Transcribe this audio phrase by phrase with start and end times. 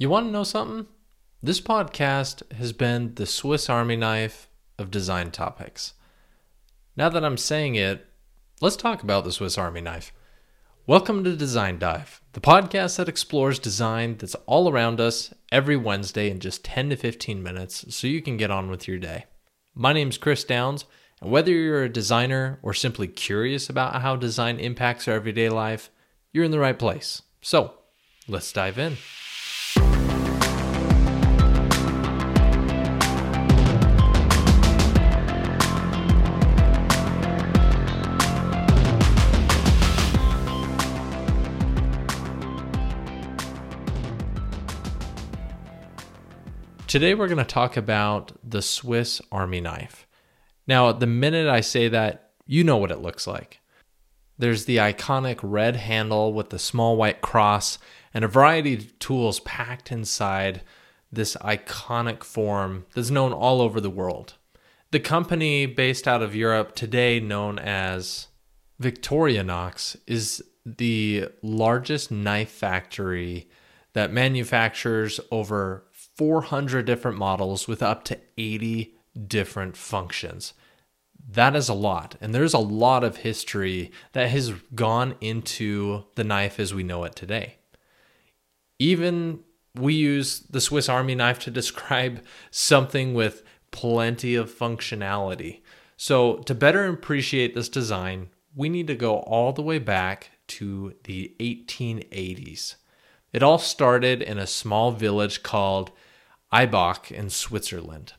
[0.00, 0.86] You want to know something?
[1.42, 5.94] This podcast has been the Swiss Army knife of design topics.
[6.94, 8.06] Now that I'm saying it,
[8.60, 10.12] let's talk about the Swiss Army knife.
[10.86, 16.30] Welcome to Design Dive, the podcast that explores design that's all around us every Wednesday
[16.30, 19.24] in just 10 to 15 minutes so you can get on with your day.
[19.74, 20.84] My name's Chris Downs,
[21.20, 25.90] and whether you're a designer or simply curious about how design impacts our everyday life,
[26.32, 27.22] you're in the right place.
[27.40, 27.74] So,
[28.28, 28.98] let's dive in.
[46.88, 50.06] Today, we're going to talk about the Swiss Army knife.
[50.66, 53.60] Now, the minute I say that, you know what it looks like.
[54.38, 57.78] There's the iconic red handle with the small white cross
[58.14, 60.62] and a variety of tools packed inside
[61.12, 64.36] this iconic form that's known all over the world.
[64.90, 68.28] The company based out of Europe today, known as
[68.80, 73.50] Victorinox, is the largest knife factory
[73.92, 75.84] that manufactures over
[76.18, 78.94] 400 different models with up to 80
[79.26, 80.52] different functions.
[81.30, 82.16] That is a lot.
[82.20, 87.04] And there's a lot of history that has gone into the knife as we know
[87.04, 87.58] it today.
[88.80, 89.40] Even
[89.76, 95.60] we use the Swiss Army knife to describe something with plenty of functionality.
[95.96, 100.94] So, to better appreciate this design, we need to go all the way back to
[101.04, 102.76] the 1880s.
[103.32, 105.90] It all started in a small village called
[106.52, 108.14] Ibach in Switzerland.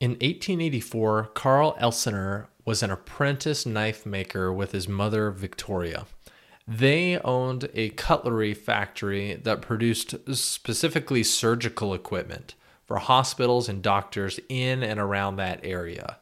[0.00, 6.06] In 1884, Karl Elsener was an apprentice knife maker with his mother, Victoria.
[6.66, 12.54] They owned a cutlery factory that produced specifically surgical equipment
[12.86, 16.18] for hospitals and doctors in and around that area.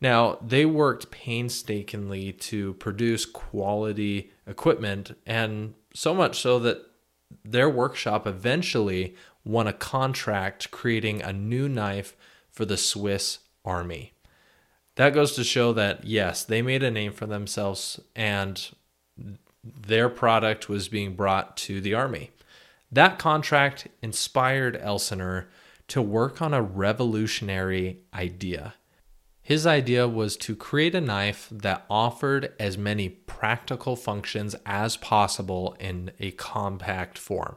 [0.00, 6.78] Now, they worked painstakingly to produce quality equipment, and so much so that
[7.44, 9.14] their workshop eventually
[9.46, 12.16] won a contract creating a new knife
[12.50, 14.12] for the Swiss army.
[14.96, 18.68] That goes to show that, yes, they made a name for themselves and
[19.62, 22.30] their product was being brought to the army.
[22.90, 25.46] That contract inspired Elsener
[25.88, 28.74] to work on a revolutionary idea.
[29.42, 35.76] His idea was to create a knife that offered as many practical functions as possible
[35.78, 37.56] in a compact form.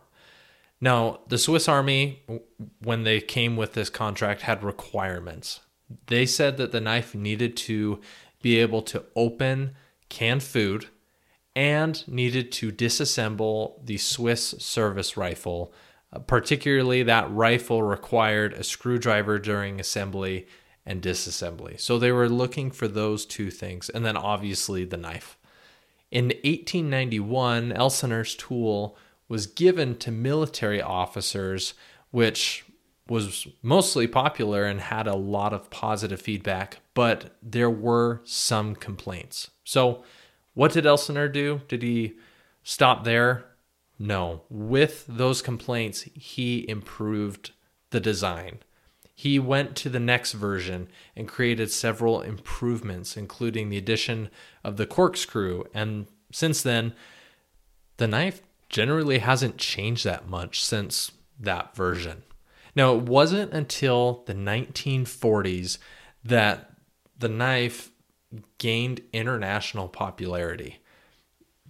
[0.82, 2.24] Now, the Swiss Army,
[2.82, 5.60] when they came with this contract, had requirements.
[6.08, 8.00] They said that the knife needed to
[8.42, 9.76] be able to open
[10.08, 10.88] canned food
[11.56, 15.74] and needed to disassemble the Swiss service rifle.
[16.14, 20.48] Uh, particularly, that rifle required a screwdriver during assembly
[20.86, 21.80] and disassembly.
[21.80, 25.38] So they were looking for those two things, and then obviously the knife.
[26.12, 28.98] In 1891, Elsener's tool
[29.30, 31.76] was given to military officers,
[32.12, 32.66] which
[33.08, 39.52] was mostly popular and had a lot of positive feedback, but there were some complaints.
[39.64, 40.04] So,
[40.54, 41.62] what did Elsener do?
[41.68, 42.16] Did he
[42.64, 43.46] stop there?
[43.98, 44.42] No.
[44.50, 47.52] With those complaints, he improved
[47.92, 48.60] the design.
[49.14, 54.30] He went to the next version and created several improvements, including the addition
[54.64, 55.66] of the corkscrew.
[55.74, 56.94] And since then,
[57.98, 62.24] the knife generally hasn't changed that much since that version.
[62.76, 65.80] Now, it wasn't until the 1940s
[66.24, 66.72] that
[67.18, 67.92] the knife
[68.58, 70.80] gained international popularity.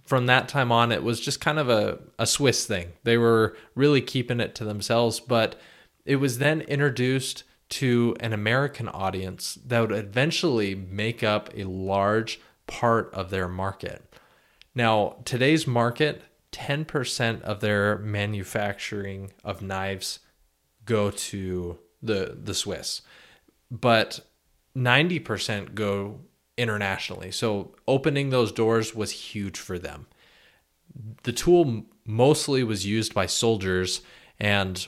[0.04, 2.92] From that time on, it was just kind of a, a Swiss thing.
[3.04, 5.58] They were really keeping it to themselves, but
[6.04, 12.40] it was then introduced to an American audience that would eventually make up a large
[12.66, 14.02] part of their market.
[14.74, 16.22] Now, today's market
[16.52, 20.20] 10% of their manufacturing of knives
[20.84, 23.02] go to the the Swiss,
[23.70, 24.20] but
[24.76, 26.20] 90% go
[26.56, 27.30] internationally.
[27.30, 30.06] So opening those doors was huge for them.
[31.22, 34.02] The tool mostly was used by soldiers
[34.38, 34.86] and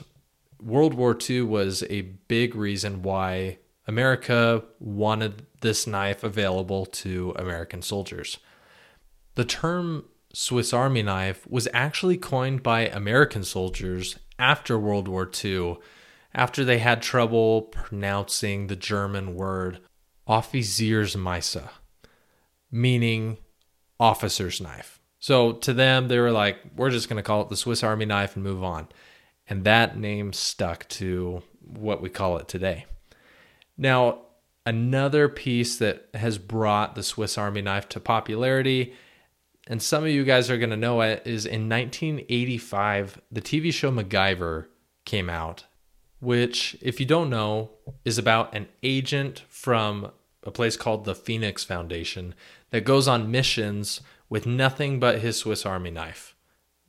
[0.61, 7.81] World War II was a big reason why America wanted this knife available to American
[7.81, 8.37] soldiers.
[9.35, 15.77] The term Swiss Army knife was actually coined by American soldiers after World War II,
[16.33, 19.79] after they had trouble pronouncing the German word
[20.27, 21.69] Offiziersmesser,
[22.71, 23.37] meaning
[23.99, 24.99] officer's knife.
[25.19, 28.05] So to them, they were like, we're just going to call it the Swiss Army
[28.05, 28.87] knife and move on.
[29.47, 32.85] And that name stuck to what we call it today.
[33.77, 34.21] Now,
[34.65, 38.93] another piece that has brought the Swiss Army knife to popularity,
[39.67, 43.73] and some of you guys are going to know it, is in 1985, the TV
[43.73, 44.65] show MacGyver
[45.05, 45.65] came out,
[46.19, 47.71] which, if you don't know,
[48.03, 50.11] is about an agent from
[50.43, 52.35] a place called the Phoenix Foundation
[52.71, 56.35] that goes on missions with nothing but his Swiss Army knife.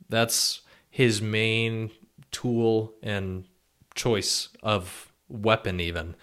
[0.09, 1.91] That's his main
[2.31, 3.45] tool and
[3.93, 6.15] choice of weapon, even.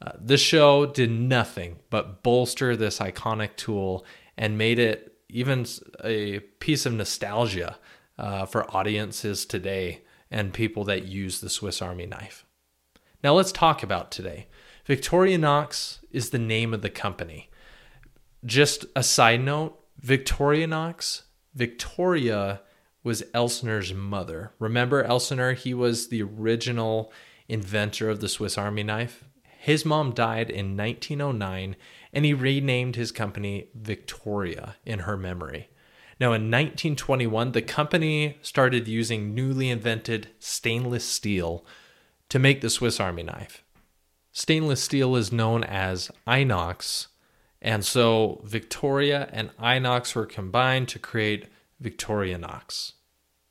[0.00, 4.04] Uh, this show did nothing but bolster this iconic tool
[4.38, 5.66] and made it even
[6.02, 7.78] a piece of nostalgia
[8.18, 12.44] uh, for audiences today and people that use the Swiss Army knife.
[13.22, 14.46] Now let's talk about today.
[14.86, 17.50] Victorinox is the name of the company.
[18.44, 21.22] Just a side note Victorinox,
[21.54, 22.62] Victoria
[23.02, 24.52] was Elsener's mother.
[24.58, 25.54] Remember Elsener?
[25.54, 27.12] He was the original
[27.48, 29.24] inventor of the Swiss Army knife.
[29.58, 31.76] His mom died in 1909
[32.12, 35.68] and he renamed his company Victoria in her memory.
[36.18, 41.64] Now, in 1921, the company started using newly invented stainless steel
[42.28, 43.64] to make the Swiss Army knife.
[44.32, 47.06] Stainless steel is known as inox,
[47.62, 51.46] and so Victoria and inox were combined to create
[51.82, 52.92] Victorinox,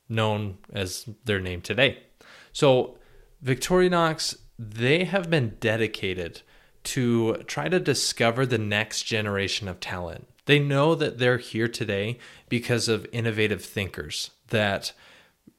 [0.07, 2.03] known as their name today.
[2.51, 2.97] So,
[3.43, 6.41] Victorinox they have been dedicated
[6.83, 10.27] to try to discover the next generation of talent.
[10.45, 12.17] They know that they're here today
[12.47, 14.93] because of innovative thinkers that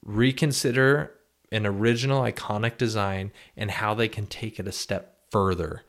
[0.04, 1.12] reconsider
[1.52, 5.82] an original iconic design and how they can take it a step further.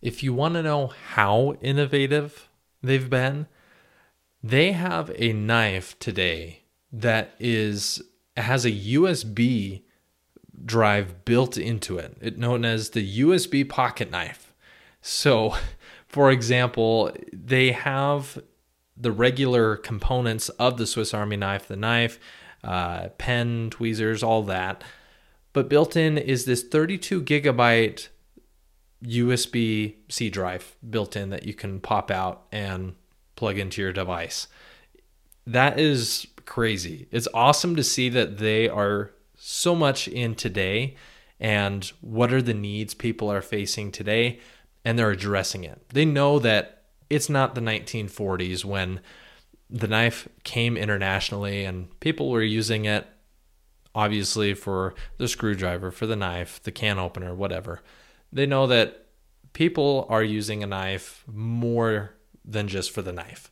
[0.00, 2.48] If you want to know how innovative
[2.82, 3.46] they've been,
[4.42, 6.62] they have a knife today
[6.92, 8.02] that is
[8.36, 9.82] has a USB
[10.64, 14.52] drive built into it, it known as the USB pocket knife.
[15.00, 15.54] So,
[16.06, 18.40] for example, they have
[18.96, 22.18] the regular components of the Swiss Army knife, the knife,
[22.62, 24.84] uh, pen, tweezers, all that.
[25.52, 28.08] But built in is this 32 gigabyte
[29.04, 32.94] USB C drive built in that you can pop out and
[33.36, 34.46] plug into your device.
[35.46, 37.08] That is crazy.
[37.10, 39.10] It's awesome to see that they are
[39.44, 40.94] so much in today
[41.40, 44.38] and what are the needs people are facing today
[44.84, 45.82] and they're addressing it.
[45.88, 49.00] They know that it's not the 1940s when
[49.68, 53.04] the knife came internationally and people were using it
[53.96, 57.80] obviously for the screwdriver, for the knife, the can opener, whatever.
[58.32, 59.06] They know that
[59.54, 63.50] people are using a knife more than just for the knife.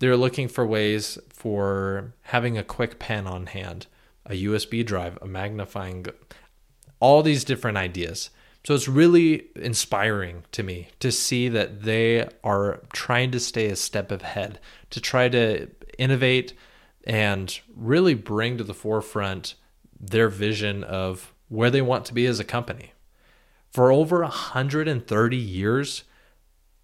[0.00, 3.86] They're looking for ways for having a quick pen on hand,
[4.26, 6.06] a USB drive, a magnifying,
[7.00, 8.30] all these different ideas.
[8.66, 13.76] So it's really inspiring to me to see that they are trying to stay a
[13.76, 14.58] step ahead,
[14.90, 15.68] to try to
[15.98, 16.54] innovate
[17.06, 19.54] and really bring to the forefront
[20.00, 22.92] their vision of where they want to be as a company.
[23.70, 26.04] For over 130 years,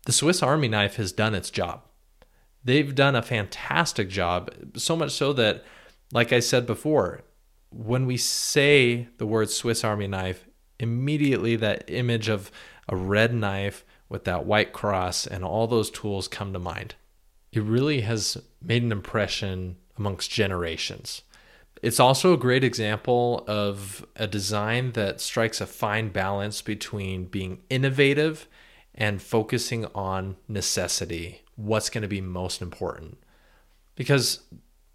[0.06, 1.82] the Swiss Army knife has done its job.
[2.62, 5.64] They've done a fantastic job, so much so that,
[6.12, 7.22] like I said before,
[7.70, 10.46] when we say the word Swiss Army knife,
[10.78, 12.50] immediately that image of
[12.88, 16.94] a red knife with that white cross and all those tools come to mind.
[17.52, 21.22] It really has made an impression amongst generations.
[21.82, 27.62] It's also a great example of a design that strikes a fine balance between being
[27.70, 28.46] innovative
[28.94, 33.18] and focusing on necessity, what's going to be most important.
[33.94, 34.40] Because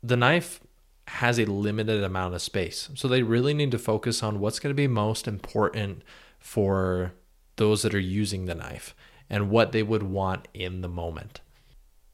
[0.03, 0.59] the knife
[1.07, 2.89] has a limited amount of space.
[2.95, 6.01] So they really need to focus on what's going to be most important
[6.39, 7.13] for
[7.57, 8.95] those that are using the knife
[9.29, 11.41] and what they would want in the moment.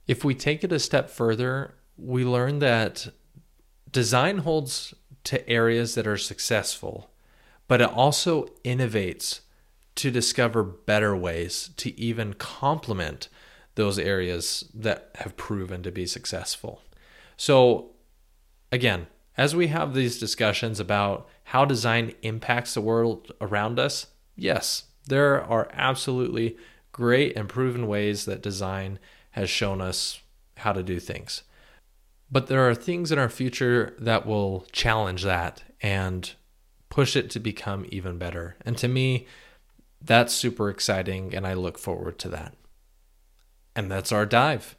[0.07, 3.07] If we take it a step further, we learn that
[3.91, 4.93] design holds
[5.25, 7.11] to areas that are successful,
[7.67, 9.41] but it also innovates
[9.95, 13.29] to discover better ways to even complement
[13.75, 16.81] those areas that have proven to be successful.
[17.37, 17.90] So
[18.71, 24.83] again, as we have these discussions about how design impacts the world around us, yes,
[25.07, 26.57] there are absolutely
[26.91, 28.99] great and proven ways that design
[29.31, 30.21] has shown us
[30.57, 31.43] how to do things.
[32.29, 36.31] But there are things in our future that will challenge that and
[36.89, 38.55] push it to become even better.
[38.65, 39.27] And to me,
[40.01, 42.55] that's super exciting, and I look forward to that.
[43.75, 44.75] And that's our dive.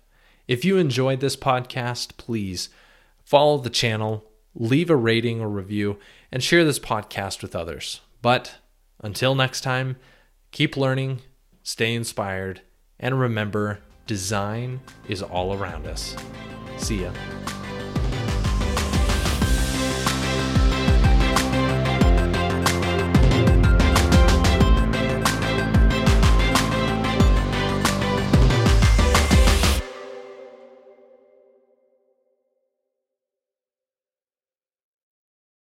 [0.49, 2.69] If you enjoyed this podcast, please
[3.33, 4.23] follow the channel,
[4.55, 5.99] leave a rating or review,
[6.31, 8.03] and share this podcast with others.
[8.21, 8.57] But
[9.03, 9.97] until next time,
[10.51, 11.23] keep learning,
[11.63, 12.61] stay inspired,
[13.01, 16.15] and remember design is all around us.
[16.77, 17.13] See ya.